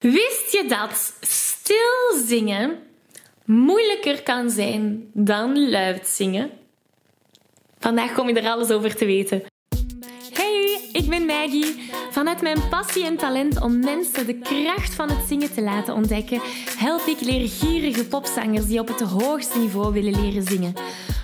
[0.00, 2.78] Wist je dat stil zingen
[3.44, 6.50] moeilijker kan zijn dan luid zingen?
[7.78, 9.42] Vandaag kom je er alles over te weten.
[10.32, 11.90] Hey, ik ben Maggie.
[12.10, 16.40] Vanuit mijn passie en talent om mensen de kracht van het zingen te laten ontdekken,
[16.78, 20.74] help ik leergierige popzangers die op het hoogste niveau willen leren zingen.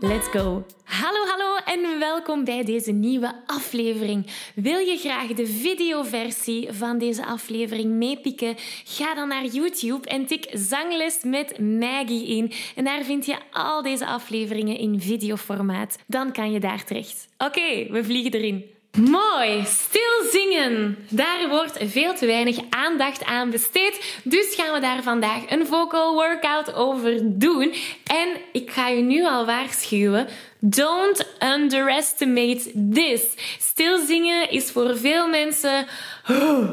[0.00, 0.64] Let's go!
[0.84, 4.26] Hallo, hallo en welkom bij deze nieuwe aflevering.
[4.54, 8.54] Wil je graag de videoversie van deze aflevering meepikken?
[8.84, 12.52] Ga dan naar YouTube en tik Zangles met Maggie in.
[12.76, 15.98] En daar vind je al deze afleveringen in videoformaat.
[16.06, 17.28] Dan kan je daar terecht.
[17.38, 18.77] Oké, we vliegen erin.
[19.00, 20.96] Mooi, stil zingen.
[21.10, 24.20] Daar wordt veel te weinig aandacht aan besteed.
[24.24, 27.74] Dus gaan we daar vandaag een vocal workout over doen.
[28.04, 30.28] En ik ga je nu al waarschuwen.
[30.58, 33.22] Don't underestimate this.
[33.58, 35.86] Stil zingen is voor veel mensen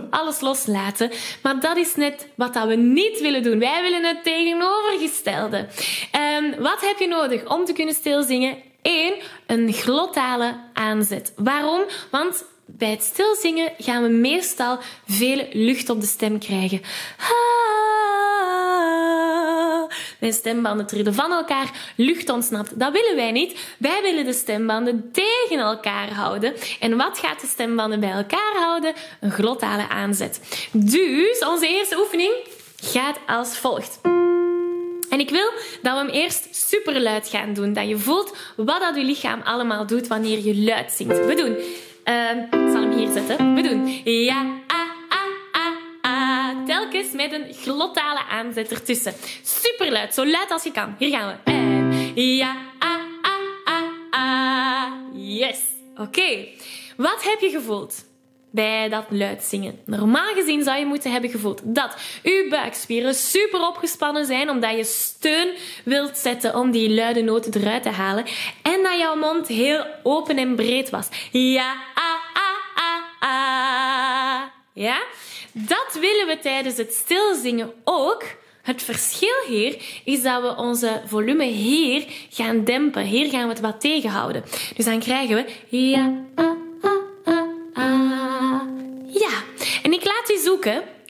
[0.10, 1.12] alles loslaten.
[1.42, 3.60] Maar dat is net wat we niet willen doen.
[3.60, 5.68] Wij willen het tegenovergestelde.
[6.38, 8.74] Um, wat heb je nodig om te kunnen stilzingen?
[8.86, 9.14] 1.
[9.46, 11.34] Een glottale aanzet.
[11.36, 11.82] Waarom?
[12.12, 16.82] Want bij het stilzingen gaan we meestal veel lucht op de stem krijgen.
[20.20, 22.80] Mijn stembanden trillen van elkaar, lucht ontsnapt.
[22.80, 23.76] Dat willen wij niet.
[23.78, 26.54] Wij willen de stembanden tegen elkaar houden.
[26.80, 28.94] En wat gaat de stembanden bij elkaar houden?
[29.20, 30.68] Een glottale aanzet.
[30.72, 32.34] Dus onze eerste oefening
[32.82, 34.15] gaat als volgt.
[35.16, 37.74] En ik wil dat we hem eerst super luid gaan doen.
[37.74, 41.26] Dat je voelt wat dat je lichaam allemaal doet wanneer je luid zingt.
[41.26, 41.58] We doen...
[42.16, 43.54] Uh, ik zal hem hier zetten.
[43.54, 44.02] We doen...
[44.04, 45.26] Ja, a, a,
[45.58, 46.64] a, a.
[46.66, 49.14] Telkens met een glottale aanzet ertussen.
[49.44, 50.14] Super luid.
[50.14, 50.96] Zo luid als je kan.
[50.98, 51.52] Hier gaan we.
[51.52, 53.38] En ja, a, a,
[53.70, 54.94] a, a.
[55.14, 55.60] Yes.
[55.96, 56.48] Oké.
[56.98, 58.06] Wat heb je gevoeld?
[58.56, 59.80] Bij dat luid zingen.
[59.86, 64.84] Normaal gezien zou je moeten hebben gevoeld dat je buikspieren super opgespannen zijn omdat je
[64.84, 68.26] steun wilt zetten om die luide noten eruit te halen
[68.62, 71.08] en dat jouw mond heel open en breed was.
[71.32, 74.42] Ja, ah, ah, ah, ah.
[74.74, 75.02] Ja?
[75.52, 78.24] Dat willen we tijdens het stilzingen ook.
[78.62, 83.04] Het verschil hier is dat we onze volume hier gaan dempen.
[83.04, 84.44] Hier gaan we het wat tegenhouden.
[84.76, 86.55] Dus dan krijgen we ja, ah,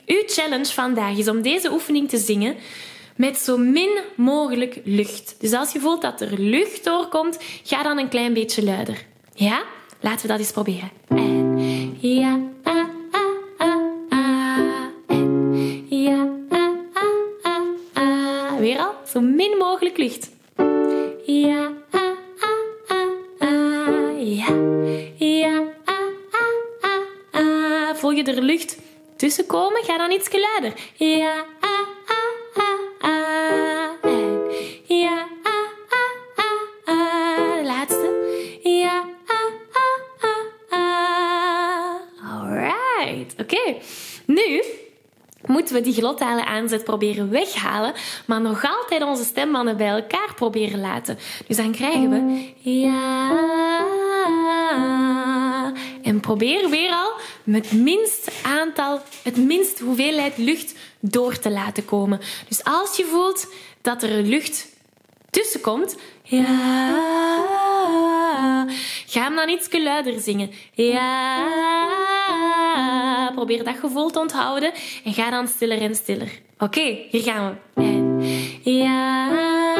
[0.06, 2.56] Uw challenge vandaag is om deze oefening te zingen
[3.16, 5.36] met zo min mogelijk lucht.
[5.38, 9.04] Dus als je voelt dat er lucht doorkomt, ga dan een klein beetje luider.
[9.34, 9.62] Ja?
[10.00, 10.90] Laten we dat eens proberen.
[11.08, 13.68] En ja, ah, ah,
[14.08, 15.18] ah,
[15.88, 16.28] ja,
[18.58, 20.30] Weer al, zo min mogelijk lucht.
[21.26, 21.72] Ja,
[29.56, 30.80] tussenkomen, ga dan iets luider.
[30.94, 34.10] Ja, ah, ah, ah, ah.
[34.86, 37.56] ja, ah, ah, ah, ah.
[37.56, 38.08] De laatste.
[38.62, 42.40] Ja, ah, ah, ah, ah.
[42.40, 43.74] Alright, oké.
[44.26, 44.62] Nu
[45.46, 47.92] moeten we die glottale aanzet proberen weghalen,
[48.26, 51.18] maar nog altijd onze stembanden bij elkaar proberen laten.
[51.46, 53.95] Dus dan krijgen we ja.
[56.06, 57.12] En probeer weer al
[57.44, 62.20] met minst aantal, het minst hoeveelheid lucht door te laten komen.
[62.48, 63.52] Dus als je voelt
[63.82, 64.68] dat er lucht
[65.30, 66.44] tussen komt, ja,
[69.06, 70.50] ga hem dan iets luider zingen.
[70.72, 71.46] Ja,
[73.34, 74.72] probeer dat gevoel te onthouden
[75.04, 76.40] en ga dan stiller en stiller.
[76.58, 78.70] Oké, hier gaan we.
[78.70, 79.75] ja.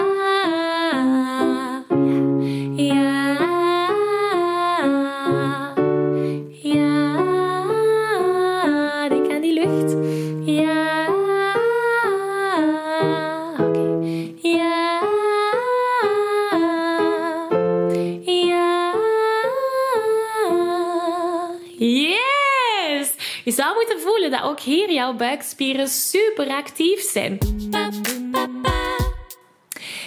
[23.47, 27.39] Je zou moeten voelen dat ook hier jouw buikspieren super actief zijn.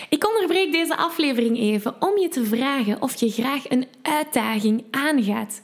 [0.09, 5.61] Ik onderbreek deze aflevering even om je te vragen of je graag een uitdaging aangaat.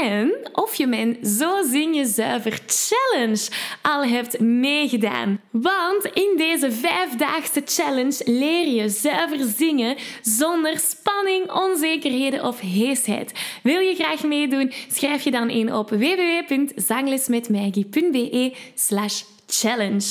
[0.00, 3.48] En of je mijn Zo Zing Je Zuiver Challenge
[3.82, 5.40] al hebt meegedaan.
[5.50, 13.32] Want in deze vijfdaagse challenge leer je zuiver zingen zonder spanning, onzekerheden of heesheid.
[13.62, 14.72] Wil je graag meedoen?
[14.92, 20.06] Schrijf je dan in op www.zanglesmetmaggie.be slash challenge.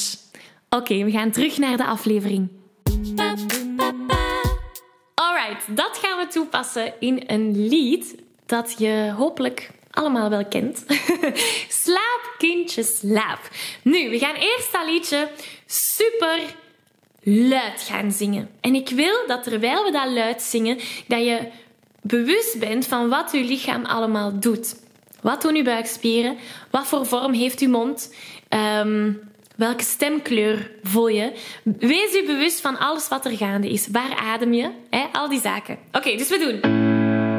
[0.70, 2.50] Oké, we gaan terug naar de aflevering.
[5.14, 8.16] Alright, dat gaan we toepassen in een lied
[8.52, 10.86] dat je hopelijk allemaal wel kent.
[11.84, 13.40] slaap, kindje, slaap.
[13.82, 15.30] Nu, we gaan eerst dat liedje
[15.66, 16.40] super
[17.24, 18.50] luid gaan zingen.
[18.62, 20.78] En ik wil dat terwijl we dat luid zingen,
[21.08, 21.48] dat je
[22.02, 24.76] bewust bent van wat je lichaam allemaal doet.
[25.22, 26.38] Wat doen uw buikspieren?
[26.72, 28.14] Wat voor vorm heeft uw mond?
[28.50, 29.20] Um,
[29.56, 31.34] welke stemkleur voel je?
[31.64, 33.88] Wees u bewust van alles wat er gaande is.
[33.88, 34.70] Waar adem je?
[35.12, 35.78] Al die zaken.
[35.92, 36.91] Oké, dus we doen.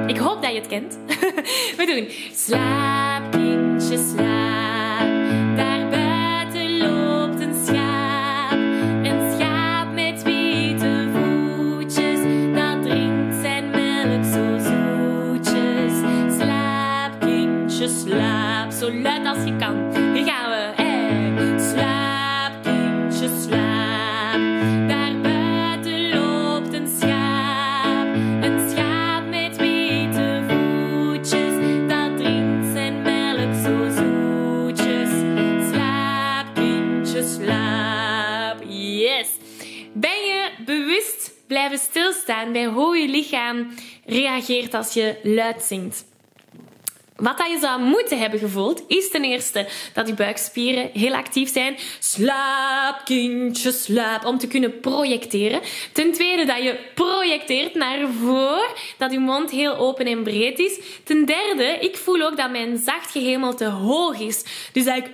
[0.06, 0.98] Ik hoop dat je het kent.
[1.76, 5.56] We doen slaap, kindje, slaap.
[5.56, 8.58] Daar buiten loopt een schaap.
[9.02, 12.20] Een schaap met witte voetjes.
[12.54, 15.92] Dat drinkt zijn melk zo zoetjes.
[16.38, 18.70] Slaap, kindje, slaap.
[18.70, 19.76] Zo luid als je kan.
[20.14, 20.82] Hier gaan we.
[41.52, 43.74] Blijven stilstaan bij hoe je lichaam
[44.06, 46.04] reageert als je luid zingt.
[47.22, 51.76] Wat je zou moeten hebben gevoeld, is ten eerste dat je buikspieren heel actief zijn.
[51.98, 54.24] Slaap, kindje, slaap.
[54.24, 55.60] Om te kunnen projecteren.
[55.92, 58.68] Ten tweede dat je projecteert naar voren.
[58.98, 60.80] Dat je mond heel open en breed is.
[61.04, 64.44] Ten derde, ik voel ook dat mijn zacht gehemelte hoog is.
[64.72, 65.10] Dus dat ik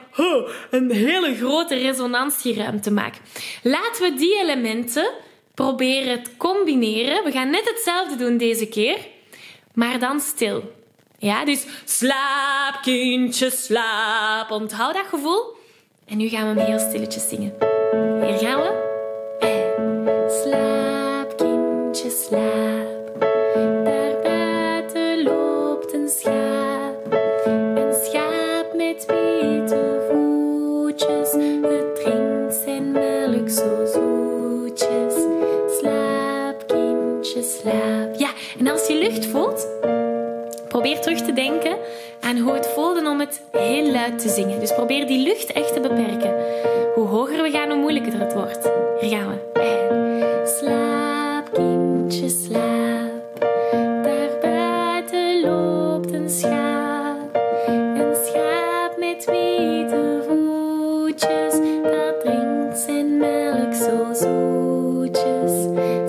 [0.71, 3.15] een hele grote resonantieruimte maak.
[3.63, 5.11] Laten we die elementen
[5.55, 7.25] proberen te combineren.
[7.25, 8.99] We gaan net hetzelfde doen deze keer,
[9.75, 10.77] maar dan stil.
[11.21, 14.51] Ja, dus slaap, kindje, slaap.
[14.51, 15.57] Onthoud dat gevoel.
[16.07, 17.55] En nu gaan we hem heel stilletjes zingen.
[18.27, 18.87] Hier gaan we.
[19.41, 22.68] En slaap, kindje, slaap.
[44.61, 46.35] Dus probeer die lucht echt te beperken.
[46.95, 48.71] Hoe hoger we gaan, hoe moeilijker het wordt.
[49.01, 49.61] Hier gaan we.
[49.61, 53.41] En slaap, kindje, slaap.
[54.03, 57.41] Daar buiten loopt een schaap.
[57.67, 61.53] Een schaap met witte voetjes.
[61.83, 65.53] Dat drinkt zijn melk zo zoetjes.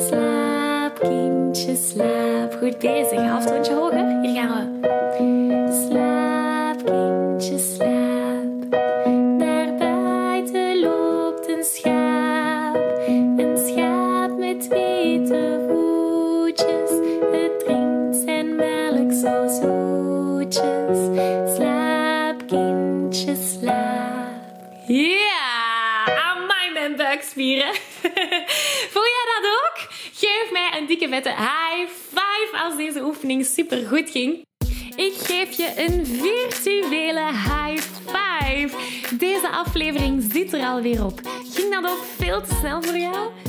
[0.07, 2.53] Slaap kindje, slaap.
[2.59, 3.19] Goed bezig.
[3.19, 3.98] Halftoontje hoger.
[27.09, 27.73] Buikspieren.
[28.93, 29.87] Voel jij dat ook?
[30.13, 34.45] Geef mij een dikke vette high five als deze oefening super goed ging.
[34.95, 38.69] Ik geef je een virtuele high five.
[39.15, 41.19] Deze aflevering zit er alweer op.
[41.53, 43.48] Ging dat ook veel te snel voor jou?